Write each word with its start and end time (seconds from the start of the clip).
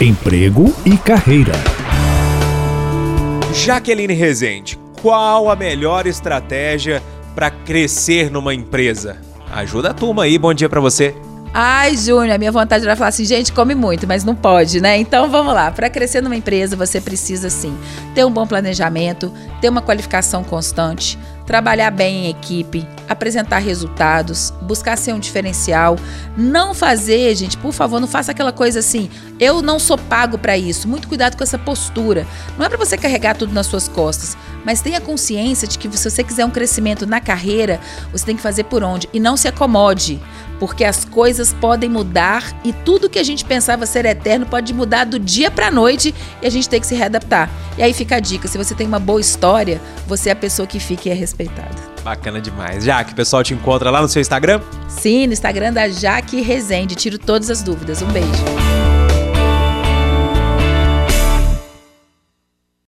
emprego 0.00 0.72
e 0.86 0.96
carreira. 0.96 1.54
Jaqueline 3.52 4.14
Rezende, 4.14 4.78
qual 5.02 5.50
a 5.50 5.56
melhor 5.56 6.06
estratégia 6.06 7.02
para 7.34 7.50
crescer 7.50 8.30
numa 8.30 8.54
empresa? 8.54 9.20
Ajuda 9.50 9.90
a 9.90 9.94
turma 9.94 10.22
aí, 10.22 10.38
bom 10.38 10.54
dia 10.54 10.68
para 10.68 10.80
você. 10.80 11.16
Ai, 11.52 11.96
Júnior, 11.96 12.34
a 12.34 12.38
minha 12.38 12.52
vontade 12.52 12.84
era 12.84 12.94
falar 12.94 13.08
assim, 13.08 13.24
gente, 13.24 13.52
come 13.52 13.74
muito, 13.74 14.06
mas 14.06 14.22
não 14.22 14.34
pode, 14.34 14.80
né? 14.80 14.98
Então 14.98 15.30
vamos 15.30 15.54
lá. 15.54 15.70
Para 15.70 15.88
crescer 15.88 16.20
numa 16.20 16.36
empresa, 16.36 16.76
você 16.76 17.00
precisa 17.00 17.48
sim 17.48 17.76
ter 18.14 18.24
um 18.24 18.30
bom 18.30 18.46
planejamento, 18.46 19.32
ter 19.60 19.68
uma 19.68 19.80
qualificação 19.80 20.44
constante, 20.44 21.18
trabalhar 21.46 21.90
bem 21.90 22.26
em 22.26 22.28
equipe, 22.28 22.86
apresentar 23.08 23.58
resultados, 23.58 24.52
buscar 24.60 24.98
ser 24.98 25.14
um 25.14 25.18
diferencial, 25.18 25.96
não 26.36 26.74
fazer, 26.74 27.34
gente, 27.34 27.56
por 27.56 27.72
favor, 27.72 27.98
não 27.98 28.06
faça 28.06 28.32
aquela 28.32 28.52
coisa 28.52 28.80
assim, 28.80 29.08
eu 29.40 29.62
não 29.62 29.78
sou 29.78 29.96
pago 29.96 30.36
para 30.36 30.58
isso. 30.58 30.86
Muito 30.86 31.08
cuidado 31.08 31.36
com 31.36 31.42
essa 31.42 31.58
postura. 31.58 32.26
Não 32.58 32.66
é 32.66 32.68
para 32.68 32.76
você 32.76 32.98
carregar 32.98 33.34
tudo 33.34 33.54
nas 33.54 33.66
suas 33.66 33.88
costas, 33.88 34.36
mas 34.62 34.82
tenha 34.82 35.00
consciência 35.00 35.66
de 35.66 35.78
que 35.78 35.88
se 35.96 36.10
você 36.10 36.22
quiser 36.22 36.44
um 36.44 36.50
crescimento 36.50 37.06
na 37.06 37.20
carreira, 37.20 37.80
você 38.12 38.26
tem 38.26 38.36
que 38.36 38.42
fazer 38.42 38.64
por 38.64 38.82
onde 38.82 39.08
e 39.14 39.18
não 39.18 39.34
se 39.34 39.48
acomode, 39.48 40.20
porque 40.58 40.84
as 40.84 41.04
coisas 41.04 41.52
podem 41.52 41.88
mudar 41.88 42.58
e 42.64 42.72
tudo 42.72 43.08
que 43.08 43.18
a 43.18 43.22
gente 43.22 43.44
pensava 43.44 43.86
ser 43.86 44.04
eterno 44.04 44.46
pode 44.46 44.72
mudar 44.74 45.04
do 45.04 45.18
dia 45.18 45.50
para 45.50 45.70
noite 45.70 46.14
e 46.42 46.46
a 46.46 46.50
gente 46.50 46.68
tem 46.68 46.80
que 46.80 46.86
se 46.86 46.94
readaptar. 46.94 47.50
E 47.76 47.82
aí 47.82 47.92
fica 47.92 48.16
a 48.16 48.20
dica, 48.20 48.48
se 48.48 48.58
você 48.58 48.74
tem 48.74 48.86
uma 48.86 48.98
boa 48.98 49.20
história, 49.20 49.80
você 50.06 50.30
é 50.30 50.32
a 50.32 50.36
pessoa 50.36 50.66
que 50.66 50.80
fica 50.80 51.08
e 51.08 51.12
é 51.12 51.14
respeitada. 51.14 51.76
Bacana 52.02 52.40
demais. 52.40 52.84
Jaque, 52.84 53.12
o 53.12 53.16
pessoal 53.16 53.42
te 53.42 53.54
encontra 53.54 53.90
lá 53.90 54.00
no 54.00 54.08
seu 54.08 54.20
Instagram? 54.20 54.60
Sim, 54.88 55.26
no 55.26 55.32
Instagram 55.32 55.72
da 55.72 55.88
Jaque 55.88 56.40
Rezende. 56.40 56.94
Tiro 56.94 57.18
todas 57.18 57.50
as 57.50 57.62
dúvidas. 57.62 58.02
Um 58.02 58.08
beijo. 58.08 58.97